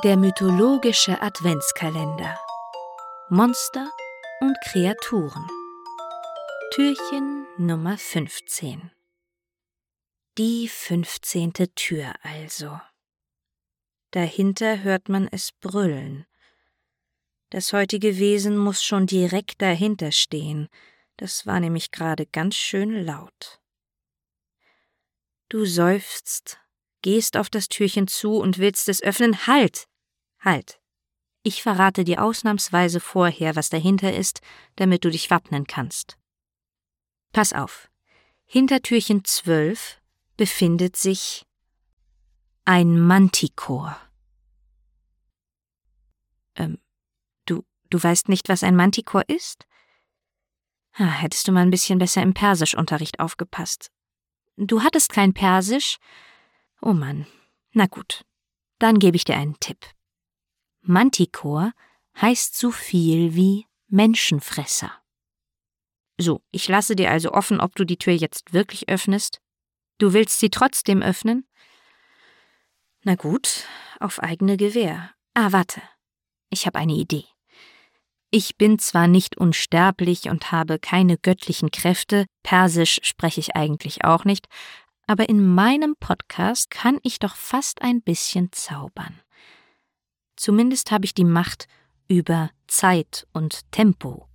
Der 0.00 0.16
mythologische 0.16 1.20
Adventskalender. 1.20 2.40
Monster 3.28 3.90
und 4.40 4.56
Kreaturen. 4.64 5.46
Türchen 6.72 7.46
Nummer 7.58 7.98
15. 7.98 8.90
Die 10.38 10.66
15. 10.66 11.52
Tür 11.74 12.14
also. 12.22 12.80
Dahinter 14.12 14.82
hört 14.82 15.10
man 15.10 15.28
es 15.30 15.52
brüllen. 15.52 16.24
Das 17.50 17.74
heutige 17.74 18.16
Wesen 18.18 18.56
muss 18.56 18.82
schon 18.82 19.04
direkt 19.04 19.60
dahinter 19.60 20.10
stehen. 20.10 20.70
Das 21.18 21.46
war 21.46 21.60
nämlich 21.60 21.90
gerade 21.90 22.24
ganz 22.24 22.54
schön 22.54 23.04
laut. 23.04 23.60
Du 25.50 25.66
seufzt 25.66 26.61
gehst 27.02 27.36
auf 27.36 27.50
das 27.50 27.68
Türchen 27.68 28.08
zu 28.08 28.36
und 28.36 28.58
willst 28.58 28.88
es 28.88 29.02
öffnen. 29.02 29.46
Halt! 29.46 29.88
Halt! 30.40 30.80
Ich 31.42 31.62
verrate 31.62 32.04
dir 32.04 32.22
ausnahmsweise 32.22 33.00
vorher, 33.00 33.56
was 33.56 33.68
dahinter 33.68 34.14
ist, 34.14 34.40
damit 34.76 35.04
du 35.04 35.10
dich 35.10 35.28
wappnen 35.30 35.66
kannst. 35.66 36.16
Pass 37.32 37.52
auf. 37.52 37.90
Hinter 38.44 38.80
Türchen 38.82 39.24
12 39.24 40.00
befindet 40.36 40.96
sich 40.96 41.44
ein 42.64 43.00
Mantikor. 43.00 43.96
Ähm, 46.54 46.78
du, 47.46 47.64
du 47.90 48.02
weißt 48.02 48.28
nicht, 48.28 48.48
was 48.48 48.62
ein 48.62 48.76
Mantikor 48.76 49.28
ist? 49.28 49.66
Ha, 50.98 51.04
hättest 51.04 51.48
du 51.48 51.52
mal 51.52 51.62
ein 51.62 51.70
bisschen 51.70 51.98
besser 51.98 52.22
im 52.22 52.34
Persischunterricht 52.34 53.18
aufgepasst. 53.18 53.90
Du 54.56 54.82
hattest 54.82 55.12
kein 55.12 55.32
Persisch, 55.32 55.96
Oh 56.82 56.92
Mann. 56.92 57.26
Na 57.72 57.86
gut. 57.86 58.24
Dann 58.78 58.98
gebe 58.98 59.16
ich 59.16 59.24
dir 59.24 59.36
einen 59.36 59.58
Tipp. 59.60 59.86
Manticore 60.82 61.72
heißt 62.20 62.58
so 62.58 62.72
viel 62.72 63.34
wie 63.34 63.66
Menschenfresser. 63.86 64.92
So, 66.18 66.42
ich 66.50 66.68
lasse 66.68 66.96
dir 66.96 67.10
also 67.10 67.32
offen, 67.32 67.60
ob 67.60 67.76
du 67.76 67.84
die 67.84 67.96
Tür 67.96 68.12
jetzt 68.12 68.52
wirklich 68.52 68.88
öffnest. 68.88 69.40
Du 69.98 70.12
willst 70.12 70.40
sie 70.40 70.50
trotzdem 70.50 71.02
öffnen? 71.02 71.46
Na 73.04 73.14
gut, 73.14 73.64
auf 74.00 74.20
eigene 74.20 74.56
Gewähr. 74.56 75.12
Ah, 75.34 75.52
warte. 75.52 75.80
Ich 76.50 76.66
habe 76.66 76.78
eine 76.78 76.94
Idee. 76.94 77.24
Ich 78.30 78.56
bin 78.56 78.78
zwar 78.78 79.08
nicht 79.08 79.36
unsterblich 79.36 80.30
und 80.30 80.52
habe 80.52 80.78
keine 80.78 81.18
göttlichen 81.18 81.70
Kräfte, 81.70 82.26
Persisch 82.42 82.98
spreche 83.02 83.40
ich 83.40 83.56
eigentlich 83.56 84.04
auch 84.04 84.24
nicht, 84.24 84.48
aber 85.12 85.28
in 85.28 85.46
meinem 85.46 85.94
Podcast 85.94 86.70
kann 86.70 86.98
ich 87.02 87.18
doch 87.18 87.36
fast 87.36 87.82
ein 87.82 88.00
bisschen 88.00 88.50
zaubern. 88.50 89.20
Zumindest 90.36 90.90
habe 90.90 91.04
ich 91.04 91.12
die 91.12 91.26
Macht 91.26 91.68
über 92.08 92.48
Zeit 92.66 93.26
und 93.34 93.70
Tempo. 93.72 94.26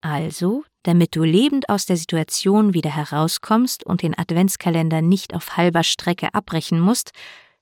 Also, 0.00 0.64
damit 0.82 1.14
du 1.14 1.22
lebend 1.22 1.68
aus 1.68 1.86
der 1.86 1.96
Situation 1.96 2.74
wieder 2.74 2.90
herauskommst 2.90 3.86
und 3.86 4.02
den 4.02 4.18
Adventskalender 4.18 5.02
nicht 5.02 5.34
auf 5.34 5.56
halber 5.56 5.84
Strecke 5.84 6.34
abbrechen 6.34 6.80
musst, 6.80 7.12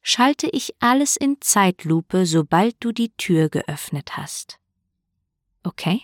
schalte 0.00 0.48
ich 0.50 0.74
alles 0.80 1.16
in 1.16 1.42
Zeitlupe, 1.42 2.24
sobald 2.24 2.76
du 2.80 2.92
die 2.92 3.12
Tür 3.18 3.50
geöffnet 3.50 4.16
hast. 4.16 4.58
Okay? 5.62 6.00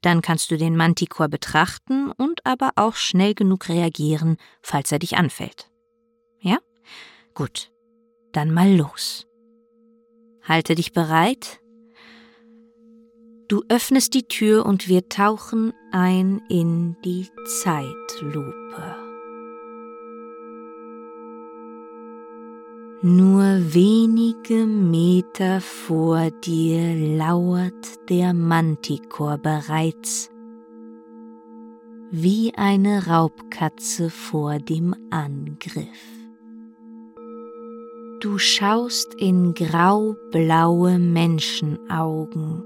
Dann 0.00 0.22
kannst 0.22 0.50
du 0.50 0.56
den 0.56 0.76
Manticore 0.76 1.28
betrachten 1.28 2.10
und 2.10 2.46
aber 2.46 2.70
auch 2.76 2.94
schnell 2.94 3.34
genug 3.34 3.68
reagieren, 3.68 4.38
falls 4.62 4.90
er 4.92 4.98
dich 4.98 5.18
anfällt. 5.18 5.70
Gut. 7.40 7.72
Dann 8.32 8.52
mal 8.52 8.70
los. 8.76 9.26
Halte 10.42 10.74
dich 10.74 10.92
bereit. 10.92 11.58
Du 13.48 13.62
öffnest 13.70 14.12
die 14.12 14.24
Tür 14.24 14.66
und 14.66 14.88
wir 14.88 15.08
tauchen 15.08 15.72
ein 15.90 16.42
in 16.50 16.98
die 17.02 17.28
Zeitlupe. 17.62 18.94
Nur 23.00 23.72
wenige 23.72 24.66
Meter 24.66 25.62
vor 25.62 26.30
dir 26.44 27.16
lauert 27.16 28.10
der 28.10 28.34
Mantikor 28.34 29.38
bereits, 29.38 30.30
wie 32.10 32.52
eine 32.54 33.06
Raubkatze 33.06 34.10
vor 34.10 34.58
dem 34.58 34.94
Angriff. 35.08 36.19
Du 38.20 38.36
schaust 38.36 39.14
in 39.14 39.54
graublaue 39.54 40.98
Menschenaugen. 40.98 42.62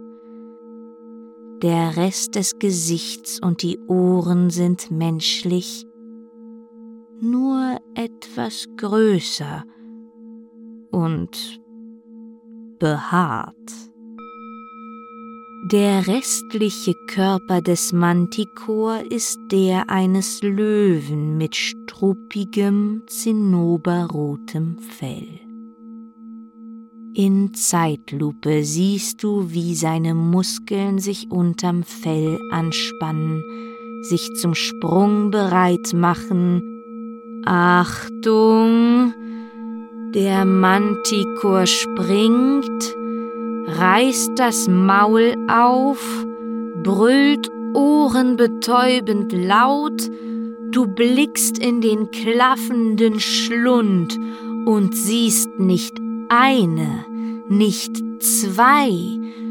Der 1.63 1.97
Rest 1.97 2.35
des 2.35 2.59
Gesichts 2.59 3.39
und 3.41 3.63
die 3.63 3.79
Ohren 3.87 4.51
sind 4.51 4.91
menschlich, 4.91 5.87
nur 7.21 7.79
etwas 7.95 8.67
größer 8.77 9.63
und 10.91 11.61
behaart. 12.81 13.55
Der 15.67 16.07
restliche 16.07 16.93
Körper 16.93 17.63
des 17.63 17.95
Mantikor 17.95 19.01
ist 19.09 19.39
der 19.51 19.89
eines 19.89 20.43
Löwen 20.43 21.39
mit 21.39 21.57
struppigem, 21.57 23.01
zinnoberrotem 23.07 24.77
Fell. 24.79 25.41
In 27.15 27.55
Zeitlupe 27.55 28.63
siehst 28.63 29.23
du, 29.23 29.53
wie 29.53 29.75
seine 29.75 30.15
Muskeln 30.15 30.99
sich 30.99 31.31
unterm 31.31 31.83
Fell 31.83 32.39
anspannen, 32.51 33.43
sich 34.03 34.35
zum 34.35 34.55
Sprung 34.55 35.31
bereit 35.31 35.95
machen. 35.95 36.61
Achtung! 37.47 39.15
Der 40.15 40.45
Mantikor 40.45 41.67
springt, 41.67 42.95
reißt 43.67 44.33
das 44.37 44.69
Maul 44.69 45.35
auf, 45.49 46.27
brüllt 46.83 47.51
ohrenbetäubend 47.75 49.33
laut, 49.33 50.11
du 50.71 50.87
blickst 50.87 51.59
in 51.59 51.81
den 51.81 52.11
klaffenden 52.11 53.21
Schlund 53.21 54.19
und 54.67 54.95
siehst 54.95 55.59
nicht 55.59 55.97
eine, 56.29 57.05
nicht 57.49 57.97
zwei, 58.21 58.91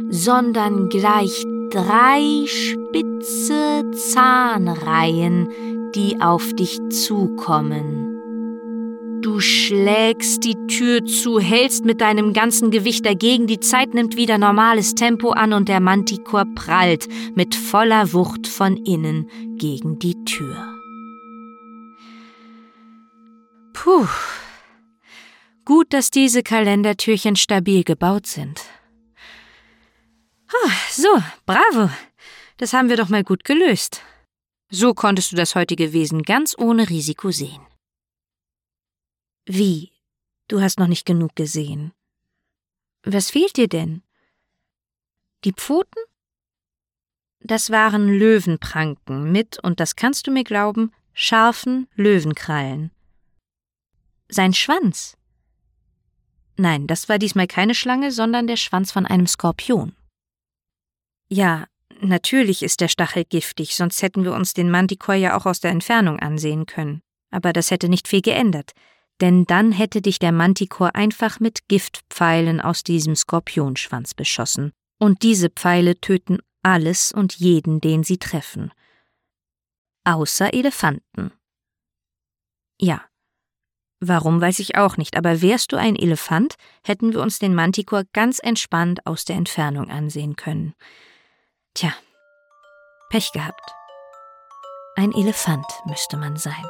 sondern 0.09 0.89
gleich 0.89 1.45
drei 1.69 2.45
spitze 2.45 3.83
Zahnreihen, 3.91 5.49
die 5.95 6.21
auf 6.21 6.53
dich 6.53 6.79
zukommen. 6.89 8.02
Du 9.33 9.39
schlägst 9.39 10.43
die 10.43 10.67
Tür 10.67 11.03
zu, 11.05 11.39
hältst 11.39 11.85
mit 11.85 12.01
deinem 12.01 12.33
ganzen 12.33 12.69
Gewicht 12.69 13.03
dagegen, 13.03 13.47
die 13.47 13.59
Zeit 13.59 13.95
nimmt 13.95 14.15
wieder 14.15 14.37
normales 14.37 14.93
Tempo 14.93 15.31
an 15.31 15.53
und 15.53 15.69
der 15.69 15.79
Manticore 15.79 16.45
prallt 16.53 17.07
mit 17.33 17.55
voller 17.55 18.13
Wucht 18.13 18.45
von 18.45 18.77
innen 18.77 19.27
gegen 19.57 19.97
die 19.97 20.23
Tür. 20.25 20.55
Puh. 23.73 24.07
Gut, 25.65 25.93
dass 25.93 26.11
diese 26.11 26.43
Kalendertürchen 26.43 27.35
stabil 27.35 27.83
gebaut 27.83 28.27
sind. 28.27 28.61
Ah, 30.47 30.71
so, 30.91 31.09
bravo. 31.47 31.89
Das 32.57 32.73
haben 32.73 32.87
wir 32.87 32.97
doch 32.97 33.09
mal 33.09 33.23
gut 33.23 33.45
gelöst. 33.45 34.03
So 34.69 34.93
konntest 34.93 35.31
du 35.31 35.35
das 35.35 35.55
heutige 35.55 35.91
Wesen 35.91 36.21
ganz 36.21 36.55
ohne 36.55 36.87
Risiko 36.87 37.31
sehen. 37.31 37.65
Wie? 39.45 39.91
Du 40.47 40.61
hast 40.61 40.79
noch 40.79 40.87
nicht 40.87 41.05
genug 41.05 41.35
gesehen. 41.35 41.93
Was 43.03 43.29
fehlt 43.29 43.57
dir 43.57 43.67
denn? 43.67 44.01
Die 45.43 45.51
Pfoten? 45.51 45.99
Das 47.41 47.69
waren 47.69 48.07
Löwenpranken 48.07 49.31
mit, 49.31 49.59
und 49.59 49.81
das 49.81 49.97
kannst 49.97 50.27
du 50.27 50.31
mir 50.31 50.45
glauben, 50.45 50.91
scharfen 51.13 51.89
Löwenkrallen. 51.95 52.91
Sein 54.29 54.53
Schwanz? 54.53 55.17
Nein, 56.55 56.87
das 56.87 57.09
war 57.09 57.19
diesmal 57.19 57.47
keine 57.47 57.75
Schlange, 57.75 58.11
sondern 58.11 58.47
der 58.47 58.55
Schwanz 58.55 58.93
von 58.93 59.05
einem 59.05 59.27
Skorpion. 59.27 59.93
Ja, 61.27 61.67
natürlich 61.99 62.63
ist 62.63 62.79
der 62.79 62.87
Stachel 62.87 63.25
giftig, 63.25 63.75
sonst 63.75 64.01
hätten 64.01 64.23
wir 64.23 64.33
uns 64.33 64.53
den 64.53 64.71
Manticore 64.71 65.17
ja 65.17 65.37
auch 65.37 65.45
aus 65.45 65.59
der 65.59 65.71
Entfernung 65.71 66.19
ansehen 66.19 66.65
können. 66.65 67.01
Aber 67.31 67.51
das 67.51 67.71
hätte 67.71 67.89
nicht 67.89 68.07
viel 68.07 68.21
geändert 68.21 68.71
denn 69.23 69.45
dann 69.45 69.71
hätte 69.71 70.01
dich 70.01 70.19
der 70.19 70.33
Manticore 70.33 70.95
einfach 70.95 71.39
mit 71.39 71.69
Giftpfeilen 71.69 72.59
aus 72.59 72.83
diesem 72.83 73.15
Skorpionschwanz 73.15 74.15
beschossen, 74.15 74.73
und 74.99 75.23
diese 75.23 75.49
Pfeile 75.49 76.01
töten 76.01 76.39
alles 76.61 77.13
und 77.13 77.33
jeden, 77.37 77.79
den 77.79 78.03
sie 78.03 78.17
treffen. 78.17 78.73
Außer 80.03 80.53
Elefanten. 80.53 81.31
Ja. 82.81 83.05
Warum 84.01 84.41
weiß 84.41 84.59
ich 84.59 84.75
auch 84.75 84.97
nicht, 84.97 85.15
aber 85.15 85.41
wärst 85.41 85.71
du 85.71 85.77
ein 85.77 85.95
Elefant, 85.95 86.55
hätten 86.85 87.13
wir 87.13 87.21
uns 87.21 87.39
den 87.39 87.55
Manticore 87.55 88.03
ganz 88.11 88.39
entspannt 88.39 89.07
aus 89.07 89.23
der 89.23 89.37
Entfernung 89.37 89.89
ansehen 89.89 90.35
können. 90.35 90.73
Tja, 91.75 91.93
Pech 93.09 93.31
gehabt. 93.31 93.71
Ein 94.97 95.13
Elefant 95.13 95.67
müsste 95.85 96.17
man 96.17 96.35
sein. 96.35 96.65